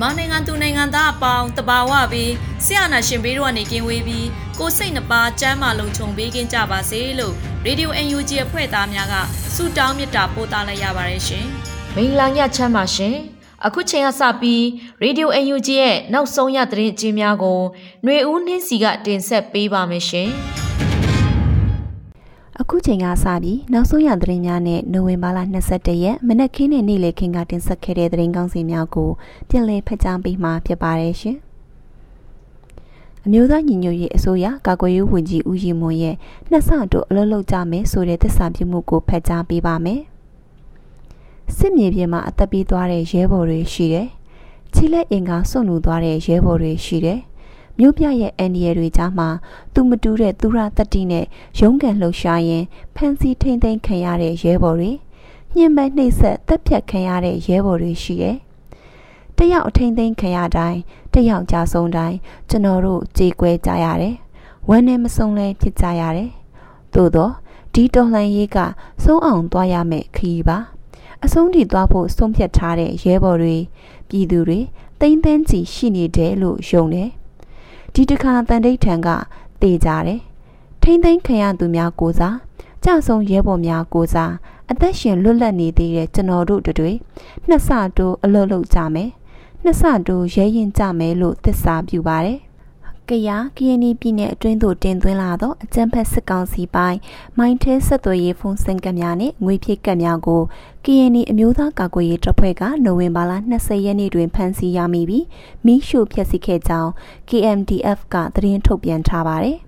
[0.00, 2.32] မြန်မာနိုင်ငံသူနိုင်ငံသားအပေါင်းတဘာဝပြီး
[2.64, 4.26] ဆရာနာရှင်ဘေးတို့ကနေကင်းဝေးပြီး
[4.58, 9.14] ကိုစိတ်နှပါစမ်းမလုံးခြုံပေးကင်းကြပါစေလို့ရေဒီယို UNG အဖွဲ့သားများက
[9.54, 11.44] ဆုတောင်းမေတ္တာပို့သလိုက်ရပါတယ်ရှင်။
[11.94, 13.14] မင်္ဂလာညချမ်းပါရှင်။
[13.66, 14.64] အခုချိန်ကစပြီး
[15.02, 17.60] ရေဒီယို UNG ရဲ့နောက်ဆုံးရသတင်းအကျဉ်းများကို
[18.04, 20.30] ຫນွေဦးနှင်းစီကတင်ဆက်ပေးပါမယ်ရှင်။
[22.70, 25.38] အခုချိန်ကစပြီးနောက်ဆုံးရသတင်းများနဲ့နိုဝင်ဘာလ
[25.72, 29.10] 22ရက်မနက်ခင်းနဲ့နေ့လယ်ခင်းကတင်ဆက်ခဲ့တဲ့သတင်းကောင်းစီများကို
[29.48, 31.36] ပြန်လည်ဖတ်ကြားပေးမှာဖြစ်ပါတယ်ရှင်။
[33.24, 36.16] အမျိုးသားညီညွတ်ရေးအစိုးရကာကွယ်ရေးဝန်ကြီးဦးရီမွန်ရဲ့
[36.50, 40.00] နှစ်ဆတို့အလုပ်လုပ်ကြမယ်ဆိုတဲ့သစ္စာပြုမှုကိုဖတ်ကြားပေးပါမယ်။
[41.56, 44.08] စစ်မြေပြင်မှာအသက်ပေးသွားတဲ့ရဲဘော်တွေရှိတယ်။
[44.74, 47.20] ချီလက်အင်ကစွန့်လူသွားတဲ့ရဲဘော်တွေရှိတယ်။
[47.78, 49.28] မြို့ပြရဲ့အန်ဒီရတွေကြားမှာ
[49.74, 51.24] သူမတူတဲ့သူရတတိနဲ့
[51.60, 54.90] ရုံးကန်လှုပ်ရှားရင်ဖန်စီထိမ့်သိမ်းခံရတဲ့ရဲဘော်တွေ
[55.54, 58.36] ညှဉ်းပန်းနှိပ်စက်တပ်ဖြတ်ခံရတဲ့ရဲဘော်တွေရှိရဲ့
[59.36, 60.80] တယောက်အထိမ့်သိမ်းခံရတိုင်း
[61.14, 62.16] တယောက်ကြဆုံးတိုင်း
[62.48, 64.16] ကျွန်တော်တို့ကြေကွဲကြရတယ်
[64.68, 66.30] ဝမ်းနဲ့မဆုံးလဲဖြစ်ကြရတယ်
[66.94, 67.32] သို့တော့
[67.74, 68.58] ဒီတော်လှန်ရေးက
[69.02, 70.58] စိုးအောင်သွားရမယ်ခရီးပါ
[71.24, 73.56] အဆုံးထိသွားဖို့ဆုံးဖြတ်ထားတဲ့ရဲဘော်တွေ
[74.08, 74.60] ပြည်သူတွေ
[75.00, 77.10] တိမ့်သိမ်းချီရှိနေတယ်လို့ယုံတယ်
[77.94, 79.08] ဒီတခါတန်တိတ်ထံက
[79.62, 80.20] တေကြတယ်
[80.82, 82.36] ထိမ့်သိမ်းခံရသူများကိုစား
[82.84, 84.32] ကြဆုံရဲဘော်များကိုစား
[84.70, 86.92] အသက်ရှင်လွတ်လပ်နေသေးတဲ့ကျွန်တော်တို့တွေ
[87.48, 89.10] နှစ်ဆတိုးအလုပ်လုပ်ကြမယ်
[89.64, 92.38] နှစ်ဆတိုးရဲရင်ကြမယ်လို့သစ္စာပြုပါတယ်
[93.10, 96.98] ကရကရင်ပြည်နယ်အတွင်းသို့တင်သွင်းလာသောအကြံဖက်စစ်ကောင်စီပိုင်း
[97.38, 100.42] မိုင်းထဲဆက်သွယ်ရေးဖုန်းစင်ကပ်များနှင့်ငွေဖြည့်ကပ်များကို
[100.84, 105.26] ကရင်အမျိုးသားကာကွယ်ရေးတပ်ဖွဲ့ကနိုဝင်ဘာလ20ရက်နေ့တွင်ဖမ်းဆီးရမိပြီး
[105.66, 106.90] မိရှို့ဖျက်ဆီးခဲ့ကြောင်း
[107.28, 109.67] KMDF ကသတင်းထုတ်ပြန်ထားပါတယ်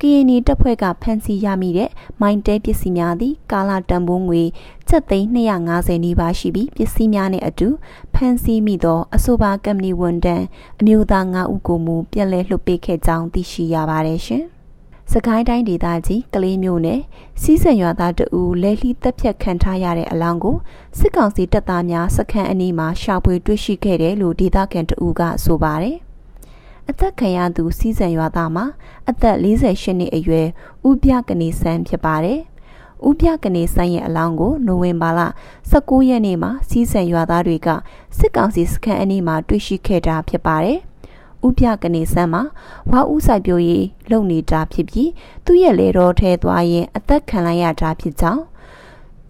[0.00, 4.42] ကရင်နီတပ်ဖွဲ့ကဖမ်းဆီးရမိတဲ့မိုင်းတဲပစ္စည်းများသည်ကာလာတန်ဖိုးငွေ
[4.88, 5.28] ချက်သိန်း
[5.66, 7.68] 250နီးပါးရှိပြီးပစ္စည်းများနဲ့အတူ
[8.14, 10.44] ဖမ်းဆီးမိသောအဆိုပါကမ္ပဏီဝန်ထမ်း
[10.80, 14.44] အမျိုးသား9ဦးကိုမူပြန်လည်လွှတ်ပေးခဲ့ကြောင်းသိရှိရပါတယ်ရှင်။
[15.12, 17.00] စကိုင်းတိုင်းဒေသကြီးကလေးမျိုးနယ်
[17.42, 20.56] စီးစံရွာသားတဦးလဲလှီတက်ဖြတ်ခံထားရတဲ့အလောင်းကို
[20.98, 25.98] စစ်ကောင်စီတပ်သားများစခန်းအနီးမှာရှာဖွေတွေ့ရှိခဲ့တယ်လို့ဒေသခံတဦးကဆိုပါတယ်။
[26.90, 28.64] အသက်ခံရသူစီးစံရွာသားမှာ
[29.10, 30.46] အသက်48နှစ်အရွယ်
[30.88, 32.40] ဦးပြကနေဆန်းဖြစ်ပါတယ်။
[33.06, 35.20] ဦးပြကနေဆန်းရဲ့အလောင်းကိုနိုဝင်ဘာလ
[35.70, 37.68] 19ရက်နေ့မှာစီးစံရွာသားတွေက
[38.18, 40.78] စစ်ကောင်စီစခန်းအနီးမှာတွေ့ရှိခဲ့တာဖြစ်ပါတယ်။
[41.46, 42.42] ဥပြကနေဆန်းမှာ
[42.90, 45.10] ဝါဦးဆိုင်ပြိုရေးလုံနေတာဖြစ်ပြီး
[45.44, 48.42] သူ့ရဲ့လေတော်ထဲသွားရင်အသက်ခံလိုက်ရတာဖြစ်ကြောင်း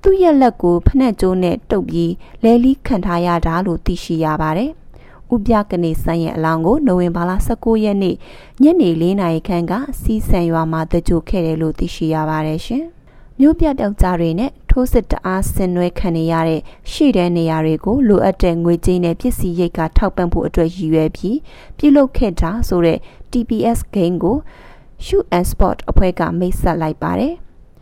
[0.02, 2.12] သူ့ရဲ့လက်ကိုဖနှက်ကျိုးနဲ့တုပ်ပြီး
[2.44, 4.72] လဲလီခံထားရတာလို့သိရှိရပါတယ်။
[5.34, 8.16] ဥပြကနေစံရဲ့အလောင်းကိုနိုဝင်ဘာလ19ရက်နေ့
[8.62, 12.84] ညနေ4နာရီခန့်ကစီးဆန်ရွာမှာတကြိုခဲ့တယ်လို့သိရှိရပါတယ်ရှင်။
[13.40, 16.60] မြို့ပြပျောက်ကြားတွေနဲ့ထိုးစစ်တအားဆင်နွှဲခံနေရတဲ့
[16.92, 21.38] ရှေ့တဲ့နေရာတွေကိုလိုအပ်တဲ့ငွေကြေးနဲ့ပစ္စည်းရိတ်ကထောက်ပံ့ဖို့အတွက်ရည်ရွယ်ပြီး
[21.78, 22.98] ပြုလုပ်ခဲ့တာဆိုတဲ့
[23.30, 24.36] TPS game ကို
[25.04, 27.34] Shoot and Sport အဖွဲ့ကမိတ်ဆက်လိုက်ပါတယ်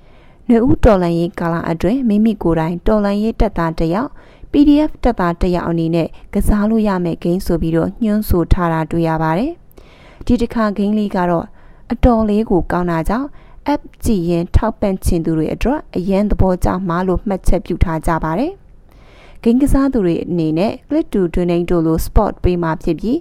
[0.48, 4.10] ။နှွေဦးတော်လန်ရေးကာလအတွင်းမိမိကိုယ်တိုင်တော်လန်ရေးတပ်သားတယောက်
[4.58, 9.52] PDF တက်သားတရအနေနဲ့ကစားလို့ရမယ့်ဂိမ်းဆိုပြီးတော့ညွှန်းဆိုထားတာတွေ့ရပါတယ်။
[10.26, 11.46] ဒီတစ်ခါဂိမ်းလေးကတော့
[11.92, 13.28] အတော်လေးကိုကောင်းတာကြောင့်
[13.72, 18.52] app ကြည့်ရင်ထောက်ပံ့ချင်သူတွေအတွက်အရန်သဘောကျမှလို့မှတ်ချက်ပြုထားကြပါတယ်။
[19.42, 23.18] ဂိမ်းကစားသူတွေအနေနဲ့ click to donate တို့လို spot ပေးမှာဖြစ်ပြီး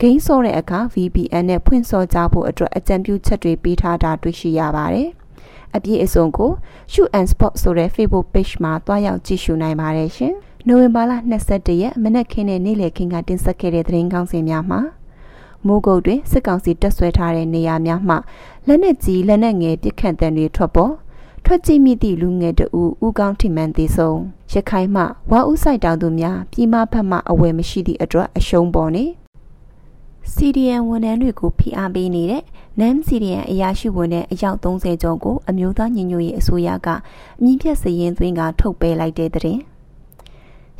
[0.00, 5.08] ဂိမ်းဆော့တဲ့အခါ VPN နဲ့ဖွင့်ဆော့ကြဖို့အတွက်အကြံပြုချက်တွေပေးထားတာတွေ့ရှိရပါတယ်။
[5.76, 6.50] အပြည့်အစုံကို
[6.92, 10.36] Shoot and Spot ဆိုတဲ့ Facebook page မှာတွားရောက်ကြည့်ရှုနိုင်ပါတယ်ရှင်။
[10.70, 11.12] နိုဝင်ဘာလ
[11.48, 14.80] 22ရက်မနက်ခင်းနဲ့နေ့လယ်ခင်းကတင်ဆက်ခဲ့တဲ့သတင်းကောင်းစင်များမှာ
[15.66, 18.16] မိုးကုတ်တွင်စစ်ကောင်စီတပ်ဆွဲထားတဲ့နေရာများမှ
[18.66, 20.92] လက်နက်ကြီးလက်နက်ငယ်ပစ်ခတ်တံတွေထွက်ပေါ်
[21.44, 24.18] ထွက်ကြည့်မိသည့်လူငယ်တဦးဦးကောင်းထိမှန်သေးဆုံး
[24.52, 29.04] ရခိုင်မှဝါဥဆိုင်တောင်သူများပြည်မဖက်မှအဝယ်မရှိသည့်အတွက်အရှုံးပေါ်နေ
[30.34, 32.42] CDN ဝန်ထမ်းတွေကိုဖိအားပေးနေတဲ့
[32.80, 36.88] NAM CDN အရာရှိဝန်ထမ်းအယောက်30ကျော်ကိုအမျိုးသားညီညွတ်ရေးအစိုးရက
[37.38, 39.58] အမြင့်ဖြတ်စရင်သွင်းကထုတ်ပယ်လိုက်တဲ့တဲ့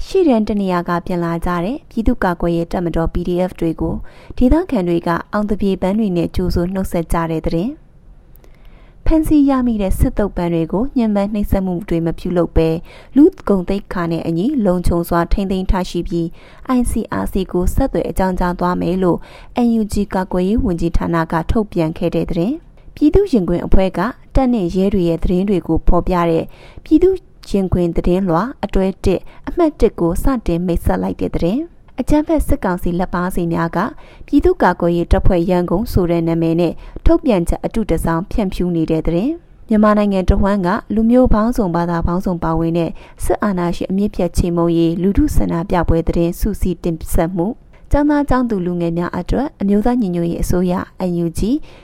[0.05, 3.95] ရှိတဲ့တနေရာကပြန်လာကြတဲ့ပြည်သူ့ကာကွယ်ရေးတပ်မတော် PDF တွေကို
[4.39, 7.69] ဒေသခံတွေကအောင်တပြေပန်းတွေနဲ့ကြိုးစိုးနှုတ်ဆက်ကြတဲ့တဲ့
[9.05, 12.69] ဖန်စီရမိတဲ့စစ်တုပ်ပန်းတွေကိုညှဉ်းပန်းနှိပ်စက်မှုတွေမပြုလုပ်ဘဲ
[13.17, 16.27] လူကုံသိက္ခာနဲ့အညီလုံခြုံစွာထိမ့်သိမ်းထားရှိပြီး
[16.79, 19.19] ICRC ကိုဆက်သွယ်အကြောင်းကြားသွားမယ်လို့
[19.67, 22.53] NUG ကာကွယ်ရေးဝန်ကြီးဌာနကထုတ်ပြန်ခဲ့တဲ့တဲ့
[22.95, 24.01] ပြည်သူရင်ခွင်အဖွဲ့က
[24.35, 26.45] တပ်နဲ့ရဲတွေရဲ့သတင်းတွေကိုဖော်ပြတဲ့
[26.85, 27.11] ပြည်သူ
[27.49, 28.87] ရင်ခွင်သတင်းလွှာအတွဲ
[29.19, 31.59] 1အမှတ်1ကိုစတင်မိတ်ဆက်လိုက်တဲ့တဲ့
[32.01, 33.79] အကြမ်းဖက်စစ်ကောင်စီလက်ပါစီများက
[34.27, 36.75] ပြည်သူ့ကာကွယ်ရေးတပ်ဖွဲ့ရန်ကုန်ဆိုတဲ့နာမည်နဲ့
[37.07, 39.31] ထုတ်ပြန်ချက်အတုတစောင်းဖြန့်ဖြူးနေတဲ့တဲ့
[39.69, 42.91] မြန်မာနိုင်ငံတဝန်းကလူမျိုးပေါင်းစုံဘာသာပေါင်းစုံပါဝင်တဲ့
[43.25, 47.47] စစ်အာဏာရှင်အမြင့်ပြတ်ချေမှုန်းရေးလူထုဆန္ဒပြပွဲတဲ့စုစည်းတင်ဆက်မှု
[47.93, 50.73] ကျောင်းသားကျောင်းသူလူငယ်များအတွက်အမျိုးသားညီညွတ်ရေးအစိုးရ
[51.25, 51.41] UNG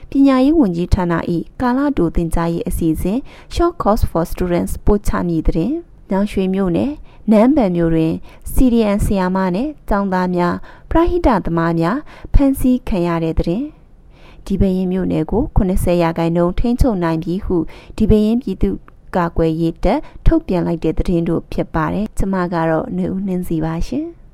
[0.09, 1.13] ပညာရေးဝန်ကြီးဌာန၏
[1.61, 3.19] ကာလတူသင်ကြားရေးအစီအစဉ်
[3.53, 5.71] Short Course for Students ပို့ချမည်တဲ့။
[6.11, 6.91] နောင်ရွှေမြို့နယ်
[7.31, 8.13] နန်းပံမြို့တွင်
[8.53, 10.55] CDN ဆီယာမနဲ့ကျောင်းသားများ
[10.89, 11.97] ပရဟိတသမားများ
[12.33, 13.63] ဖမ်းဆီးခံရတဲ့တဲ့။
[14.45, 17.55] ဒီပရင်မြို့နယ်ကို80ရာခိုင်နှုန်းထိန်းချုပ်နိုင်ပြီဟု
[17.97, 18.71] ဒီပရင်ပြည်သူ
[19.15, 24.07] ကာကွယ်ရေးတပ်ထုတ်ပြန်လိုက်တဲ့သတင်းတို့ဖြစ်ပါတယ်။ကျွန်မကတော့နေဦးနှင်းစီပါရှင်။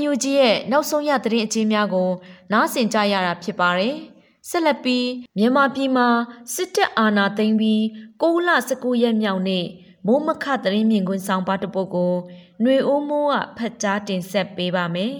[0.00, 2.10] Radio UNG ရဲ့နောက်ဆုံးရသတင်းအကျဉ်းများကို
[2.52, 3.94] နားဆင်ကြရတာဖြစ်ပါတယ်။
[4.48, 5.06] ဆက်လက်ပြီး
[5.38, 6.08] မြန်မာပြည်မှာ
[6.54, 7.80] စစ်တပ်အာဏာသိမ်းပြီး
[8.22, 9.64] 6လ19ရက်မြောက်နေ့
[10.06, 12.12] မိုးမခသတင်းမြင်ကွင်းဆောင်ပါတပုတ်ကို
[12.60, 15.14] ຫນွေအိုးမိုးကဖတ်ကြားတင်ဆက်ပေးပါမယ်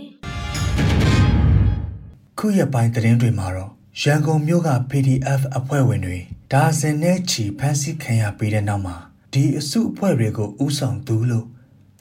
[2.38, 3.70] ။ခုရက်ပိုင်းသတင်းတွေမှာတော့
[4.02, 6.18] ရန်ကုန်မြို့က PDF အဖွဲ့ဝင်တွေ
[6.52, 8.96] ဒါဇင်နဲ့ချီဖမ်းဆီးခံရပြီးတဲ့နောက်မှာ
[9.32, 11.46] ဒီအစုအဖွဲ့တွေကိုဥဆောင်သူလို့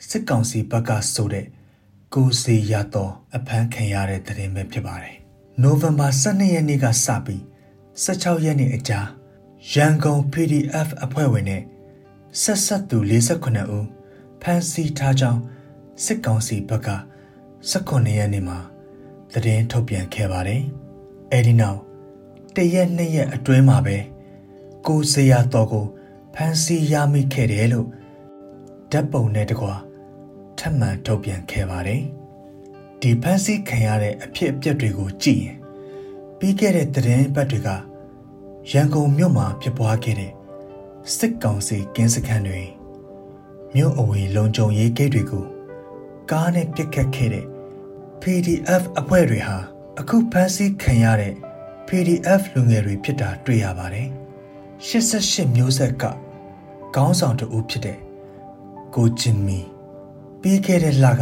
[0.10, 1.46] စစ်ကောင်စီဘက်ကဆိုတဲ့
[2.16, 5.16] ကိုစီရတော့အဖမ်းခံရတဲ့သတင်းပဲဖြစ်ပါတယ်။
[5.62, 7.42] နိုဝင်ဘာ12ရက်နေ့ကစပြီး
[8.04, 9.00] 16ရက်နေ့အကြာ
[9.74, 11.64] ရန်ကုန် PDF အဖွဲ့ဝင်နဲ့
[12.42, 13.88] ဆက်ဆက်သူ48ဦး
[14.42, 15.42] ဖမ်းဆီးထားကြောင်း
[16.04, 16.90] စစ်ကောင်စီဘက်က
[17.72, 18.60] 18ရက်နေ့မှာ
[19.34, 20.62] သတင်းထုတ်ပြန်ခဲ့ပါတယ်။
[21.32, 21.80] အဲဒီနောက်
[22.56, 23.98] တရက်နှစ်ရက်အတွင်းမှာပဲ
[24.88, 25.86] ကိုစီရတော့ကို
[26.36, 27.88] ဖမ်းဆီးရမိခဲ့တယ်လို့
[28.92, 29.76] ဓာတ်ပုံနဲ့တကွာ
[30.60, 32.02] ထပ်မံထုတ်ပြန်ခဲ့ပါတယ်။
[33.02, 35.58] ဒီဖန်ဆီးခံရတဲ့အဖြစ်အပျက်တွေကိုကြည့်ရင်
[36.38, 37.70] ပြီးခဲ့တဲ့သတင်းပတ်တွေက
[38.72, 40.32] ရန်ကုန်မြို့မှာဖြစ်ပွားခဲ့တဲ့
[41.18, 42.62] စစ်ကောင်စီကင်းစခန်းတွေ
[43.76, 45.46] မြို့အဝေးလုံခြုံရေးဂိတ်တွေကို
[46.32, 47.46] ကားနဲ့ပြစ်ခတ်ခဲ့တဲ့
[48.22, 49.58] PDF အဖွဲ့တွေဟာ
[50.00, 51.34] အခုဖန်ဆီးခံရတဲ့
[51.88, 54.08] PDF လူငယ်တွေဖြစ်တာတွေ့ရပါတယ်။
[54.88, 56.04] 88မျိုးဆက်က
[56.96, 58.00] ခေါင်းဆောင်တဦးဖြစ်တဲ့
[58.96, 59.60] ကိုဂျင်မီ
[60.42, 61.22] ပြီးခဲ့တဲ့လက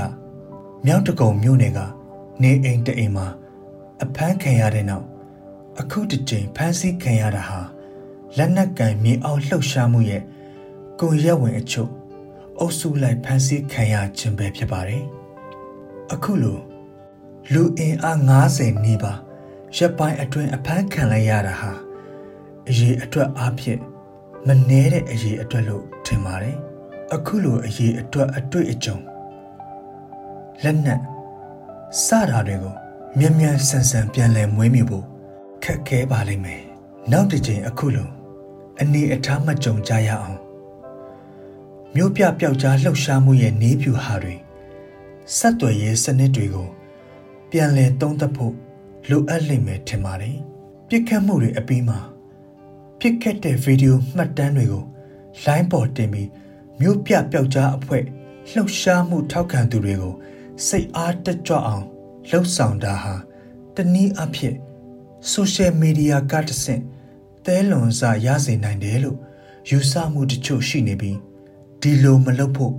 [0.85, 1.79] မြောက်တကုံမြို့နယ်က
[2.41, 3.27] နေအိမ်တအိမ်မှာ
[4.03, 5.05] အဖမ်းခံရတဲ့နောက်
[5.79, 7.61] အခုတစ်ကြိမ်ဖမ်းဆီးခံရတာဟာ
[8.37, 10.23] လက်နက်ကင်မြေအောက်လှုပ်ရှားမှုရဲ့
[10.99, 11.91] ကွန်ရက်ဝင်အချုပ်
[12.59, 15.03] အုပ်စုလိုက်ဖမ်းဆီးခံရခြင်းပဲဖြစ်ပါတယ်။
[16.13, 16.59] အခုလို
[17.53, 18.17] လူအင်အား
[18.51, 19.19] 90နီးပါး
[19.77, 21.71] ရပ်ပိုင်းအတွင်းအဖမ်းခံလိုက်ရတာဟာ
[22.69, 23.79] အရေးအတွက်အားဖြင့်
[24.47, 26.57] မနှဲတဲ့အရေးအတွက်လို့ထင်ပါတယ်။
[27.15, 28.97] အခုလိုအရေးအတွက်အတွေ့အကြုံ
[30.63, 31.01] လက်နက်
[32.05, 32.73] စတာတွေကို
[33.17, 35.05] မြန်မြန်ဆန်ဆန်ပြန်လည်မွေးမြူဖို့
[35.63, 36.61] ခက်ခဲပါလိမ့်မယ်။
[37.11, 38.09] နောက်တစ်ချိန်အခုလို
[38.81, 40.37] အနေအထားမကြုံကြရအောင်
[41.95, 44.35] မြို့ပြပျောက်ကြားလှုပ်ရှားမှုရဲ့နေပြူဟာတွေ
[45.37, 46.67] ဆက်သွယ်ရေးစနစ်တွေကို
[47.51, 48.53] ပြန်လည်သုံးသပ်ဖို့
[49.09, 50.37] လိုအပ်လိမ့်မယ်ထင်ပါတယ်။
[50.89, 51.99] ပြစ်ခတ်မှုတွေအပြီးမှာ
[52.99, 54.83] ပြစ်ခတ်တဲ့ဗီဒီယိုမှတ်တမ်းတွေကို
[55.43, 56.29] လိုင်းပေါ်တင်ပြီး
[56.79, 58.03] မြို့ပြပျောက်ကြားအဖွဲ့
[58.51, 60.13] လှုပ်ရှားမှုထောက်ခံသူတွေကို
[60.67, 61.85] စိတ်အားတက်ကြွအောင်
[62.29, 63.15] လှုပ်ဆောင်တာဟာ
[63.75, 64.57] တနည်းအားဖြင့်
[65.33, 66.81] social media ကတဆင့်
[67.45, 69.17] သဲလွန်စရစေနိုင်တယ်လို့
[69.69, 71.17] ယူဆမှုတချို့ရှိနေပြီး
[71.81, 72.73] ဒီလိုမလုပ်ဖို့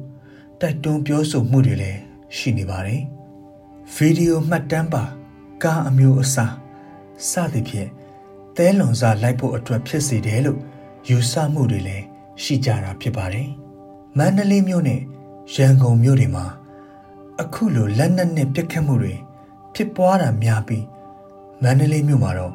[0.60, 2.00] တိုက်တွန်းပြောဆိုမှုတွေလည်း
[2.36, 3.02] ရှိနေပါတယ်။
[3.94, 5.04] ဗီဒီယိုမှတ်တမ်းပါ
[5.62, 6.54] ကားအမျိုးအစား
[7.30, 7.90] စသည်ဖြင့်
[8.56, 10.60] သဲလွန်စလိုက်ဖို့အတွက်ဖြစ်စေတယ်လို့
[11.08, 12.04] ယူဆမှုတွေလည်း
[12.42, 13.48] ရှိကြတာဖြစ်ပါတယ်။
[14.16, 15.00] မန္တလေးမြို့နဲ့
[15.54, 16.46] ရန်ကုန်မြို့တွေမှာ
[17.40, 19.14] အခုလိုလက်နက်နဲ့ပြစ်ခတ်မှုတွေ
[19.74, 20.84] ဖြစ်ပွားတာများပြီး
[21.62, 22.54] မန္တလေးမြို့မှာတော့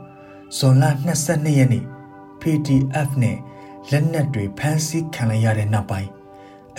[0.58, 0.84] ဇွန်လ
[1.22, 1.86] 22ရက်နေ့
[2.42, 3.38] PDF နဲ့
[3.92, 6.10] လက်နက်တွေဖမ်းဆီးခံလိုက်ရတဲ့နောက်ပိုင်း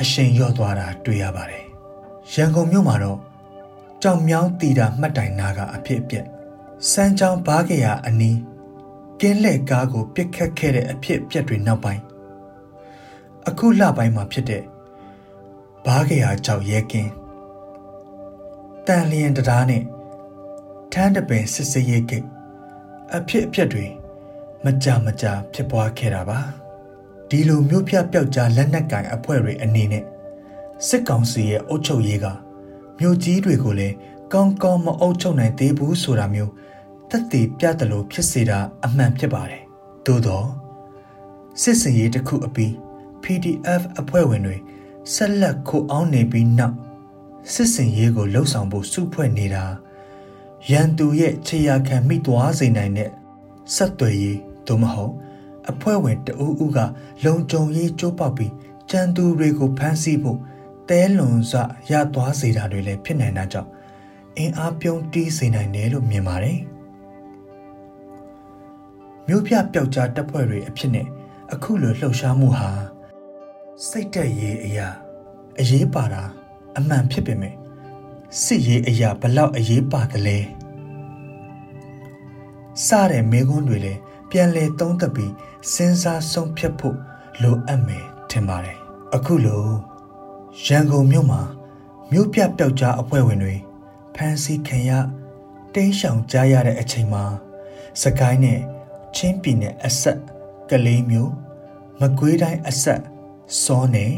[0.00, 1.64] အရှိန်လျော့သွားတာတွေ့ရပါတယ်။
[2.34, 3.18] ရန်ကုန်မြို့မှာတော့
[4.02, 6.26] ကြောင်မြောင်းတီတာမှတ်တိုင်နာကအဖြစ်အပျက်
[6.90, 8.38] စမ်းချောင်းဘားကရအနီး
[9.20, 12.02] ကင်းလှဲ့ကားကိုပြစ်ခတ်ခဲ့တဲ့အဖြစ်အပျက်တွေနောက်ပိုင်း
[13.48, 14.62] အခုလပိုင်းမှာဖြစ်တဲ့
[15.84, 17.10] ဘားကရာကြောက်ရဲကင်း
[18.86, 19.82] တန်လျင်တရားနဲ့
[20.92, 22.26] ထန်းတပင်စစ်စရေးကိတ်
[23.14, 23.86] အဖြစ်အပျက်တွေ
[24.64, 26.40] မကြမကြဖြစ်ပွားခဲ့တာပါ
[27.28, 30.04] ဒီလိုမျိုးပြပျောက်ကြားလက်နက်ကင်အဖွဲ့တွေအနေနဲ့
[30.88, 32.26] စစ်ကောင်စီရဲ့အုပ်ချုပ်ရေးက
[32.98, 33.94] မြို့ကြီးတွေကိုလည်း
[34.32, 36.52] ကောင်းကောင်းမအုပ်ချုပ်နိုင်သေးဘူးဆိုတာမျိုး
[37.10, 39.62] သက်သေပြတယ်လို့ဖြစ်စေတာအမှန်ဖြစ်ပါတယ်
[40.06, 40.46] သို့တော့
[41.62, 42.74] စစ်စင်ရေးတစ်ခုအပြီး
[43.24, 44.56] PDF အဖွဲ့ဝင်တွေ
[45.14, 46.76] ဆက်လက်ခိုအောင်နေပြီးနောက်
[47.52, 49.64] စစ်စင်ရေးကိုလှုပ်ဆောင်ဖို့စုဖွဲ့နေတာ
[50.70, 53.10] ရန်သူရဲ့ခြေရာခံမိသွားစေနိုင်တဲ့
[53.74, 55.12] ဆက်သွယ်ရေးသို့မဟုတ်
[55.70, 56.78] အဖွဲ့ဝင်တဦးဦးက
[57.24, 58.52] လုံခြုံရေးကြိုးပေါက်ပြီး
[58.90, 60.38] ကြံသူတွေကိုဖမ်းဆီးဖို့
[60.88, 63.70] တဲလွန်စွာရသွားစေတာတွေလည်းဖြစ်နိုင်တာကြောင့်
[64.38, 66.58] အင်အားပြုံးတီးစေနိုင်တယ်လို့မြင်ပါတယ်
[69.26, 71.06] မြို့ပြပျောက်ကြားတပ်ဖွဲ့တွေအဖြစ်နဲ့
[71.52, 72.70] အခုလိုလှုပ်ရှားမှုဟာ
[73.82, 74.88] စိတ်တက်ရေးအရာ
[75.60, 76.22] အရေးပါတာ
[76.76, 77.54] အမှန်ဖြစ်ပေမဲ့
[78.42, 80.38] စစ်ရေးအရာဘလောက်အရေးပါတယ်လဲ
[82.86, 84.00] စတဲ့မေကွန်းတွေလည်း
[84.30, 85.32] ပြန်လဲသုံးသပ်ပြီး
[85.72, 86.96] စဉ်းစားဆုံးဖြတ်ဖို့
[87.42, 88.78] လိုအပ်မယ်ထင်ပါတယ်
[89.14, 89.66] အခုလို
[90.66, 91.42] ရန်ကုန်မြို့မှာ
[92.10, 93.54] မြို့ပြပျောက်ကြားအဖွဲ့ဝင်တွေ
[94.14, 94.90] ဖမ်းဆီးခံရ
[95.74, 97.24] တင်းရှောင်ကြရတဲ့အချိန်မှာ
[98.02, 98.60] စကိုင်းနဲ့
[99.16, 100.18] ချင်းပြည်နယ်အဆက်
[100.70, 101.32] ကလေးမျိုး
[102.00, 103.02] မကွေးတိုင်းအဆက်
[103.62, 104.14] စောနယ်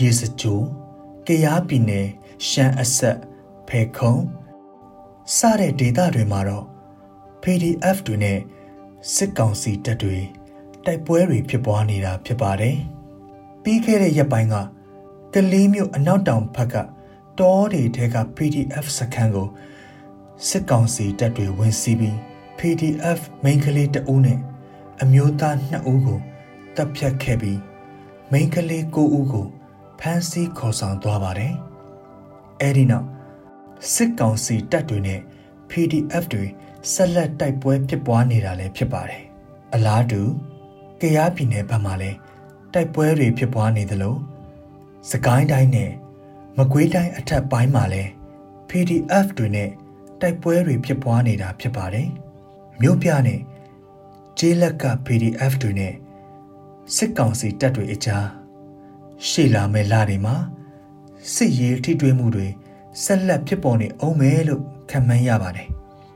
[0.00, 0.60] ရေစကြို
[1.26, 2.06] ကရားပြည်နယ်
[2.48, 3.18] ရှမ်းအဆက်
[3.68, 4.14] ဖေခုံ
[5.36, 6.64] စတဲ့ဒေသတွေမှာတော့
[7.42, 8.38] PDF တွေနဲ့
[9.14, 10.18] စစ်ကောင်စီတပ်တွေ
[10.84, 12.76] တိုက်ပွဲတွေဖြစ်ပွားနေတာဖြစ်ပါတယ်။
[13.62, 14.54] ပြီးခဲ့တဲ့ရက်ပိုင်းက
[15.34, 16.74] ကလေးမျိုးအနောက်တောင်ဘက်က
[17.38, 19.48] တောတွေထဲက PDF စခန်းကို
[20.48, 22.16] စစ်ကောင်စီတပ်တွေဝင်စီးပြီး
[22.58, 24.38] PDF မိန်းကလေးတအုပ်နဲ့
[25.02, 26.20] အမျိုးသား2ဦးကို
[26.76, 27.58] တပ်ဖြတ်ခဲ့ပြီး
[28.32, 29.46] မိန်းကလေး9ဦးကို
[30.00, 31.54] ဖမ်းဆီးခေါ်ဆောင်သွားပါတယ်။
[32.60, 33.06] အဲဒီနောက်
[33.92, 35.20] စစ်ကောင်စီတပ်တွေနဲ့
[35.70, 36.44] PDF တွေ
[36.92, 39.22] ဆက်လက်တိုက်ပွဲဖြစ်ပွားနေတာလည်းဖြစ်ပါတယ်။
[39.74, 40.22] အလားတူ
[41.00, 42.18] ကရားပြည်နယ်ဘက်မှာလည်း
[42.74, 44.16] တိုက်ပွဲတွေဖြစ်ပွားနေသလို
[45.10, 45.90] စကိုင်းတိုင်းနဲ့
[46.58, 48.10] မကွေးတိုင်းအထက်ပိုင်းမှာလည်း
[48.70, 49.70] PDF တွေနဲ့
[50.20, 52.08] တိုက်ပွဲတွေဖြစ်ပွားနေတာဖြစ်ပါတယ်။
[52.80, 53.40] မြို့ပြနဲ့
[54.38, 55.94] ကျေးလက်က PDF တွေနဲ့
[56.96, 58.26] စစ်ကောင်စီတပ်တွေအကြား
[59.28, 60.36] ရှေ့လာမဲ့လတွေမှာ
[61.34, 62.46] စစ်ရေးထိတွေ့မှုတွေ
[63.02, 65.68] ဆက်လက်ဖြစ်ပေါ်နေအောင်မယ်လို့ခန့်မှန်းရပါတယ်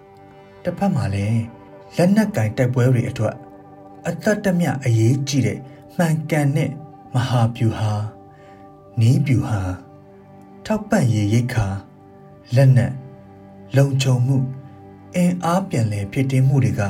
[0.62, 1.42] ။တစ်ဖက်မှာလည်း
[1.96, 3.36] လက်နက်ကင်တိုက်ပွဲတွေအတွက်
[4.08, 5.58] အသက်တမျှအရေးကြီးတဲ့
[5.96, 6.70] မှန်ကန်တဲ့
[7.14, 7.92] မဟာဗျူဟာ
[9.00, 9.60] နီးဗျူဟာ
[10.66, 11.66] ထောက်ပံ့ရေးရိတ်ခါ
[12.54, 12.92] လက်နက်
[13.76, 14.36] လုံခြုံမှု
[15.14, 16.82] အင်အားပြန်လည်ဖြစ်တည်မှုတွေက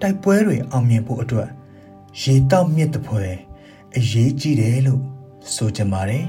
[0.00, 1.48] တိုက်ပွဲတွေအောင်မြင်ဖို့အတွက်
[2.18, 3.24] ရေတောက်မြစ်တပွဲ
[3.96, 5.02] အရေးကြီးတယ်လို့
[5.54, 6.24] ဆိုကြပါတယ်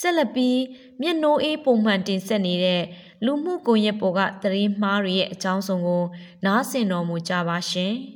[0.00, 0.60] ဆက်လက်ပြီး
[1.00, 2.82] မျက်နှိုးအေးပုံမှန်တင်ဆက်နေတဲ့
[3.24, 6.04] လူမှုကွန်ရက်ပေါ်ကသတင်းမှားတွေရဲ့အကြောင်းစုံကို
[6.44, 7.94] နားဆင်တော်မူကြပါရှင်။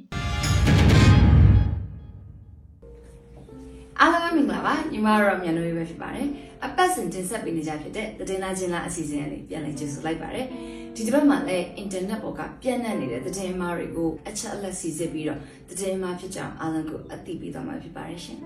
[4.01, 6.29] အားလုံးပဲမင်္ဂလာပါညီမတို့မြန်လို့ပဲဖြစ်ပါတယ်
[6.65, 10.47] အပတ်စဉ်တင်ဆက်ပေးနေကြဖြစ်တဲ့သတင်းလာချင်းလာအစီအစဉ်လေးပြန်လည်ကျေးဇူးလိုက်ပါတယ်
[10.95, 15.41] ဒီတစ်ပတ်မှာလည်းအင်တာနက်ပေါ်ကပြန့်နှံ့နေတဲ့သတင်းမှားတွေကိုအချက်အလက်စီစစ်ပြီးတော့
[15.71, 18.39] သတင်းမှားဖြစ်ကြောင်းအားလုံးကိုအသိပေးသွားမှာဖြစ်ပါတယ်ရှင်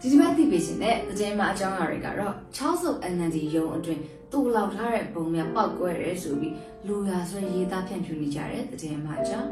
[0.00, 4.00] ဒီတစ်ပတ်သိပေးရှင်တဲ့သတင်းမှားအကြောင်းအရာတွေကတော့6စု NND ရုံအတွင်း
[4.32, 6.54] တူလောက်ထားတဲ့ပုံများပောက်ကွဲရဲဆိုပြီး
[6.86, 9.50] လူရာဆွဲရေးသားဖြန့်ဖြူးနေကြတဲ့သတင်းမှာအကြောင်း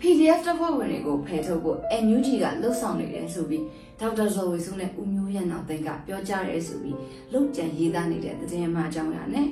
[0.00, 3.64] PDF တပ်ဖွဲ့ဝင်တွေကိုဖယ်ထုတ်ဖို့ NUG ကလှုပ်ဆောင်နေတယ်ဆိုပြီး
[4.00, 6.96] ဒေါက်တာဇော်ဝေစုနဲ့ဦးမျိုးရန်အောင်သိန်းကပြောကြားရဲဆိုပြီး
[7.32, 9.48] လုတ်ကြံရေးသားနေတဲ့သတင်းမှအကြောင်းအရာနဲ့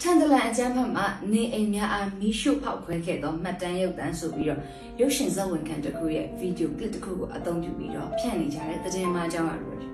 [0.00, 4.60] ထန်တလန်အကျန်းဖက်မှာနေအိမ်များအားမီးရှို့ဖောက်ခွဲခဲ့သောမှတ်တမ်းရုပ်သံဆိုပြီးတော့
[5.00, 9.92] ရုပ်ရှင်ဇာတ်ဝင်ခံတစ်ခုရဲ့ဗီဒီယိုကလစ်တစ်ခုကိုအသုံးပြုပြီးတော့ဖြန့်နေကြတဲ့သတင်းမှအကြောင်းအရာတွေဖြစ်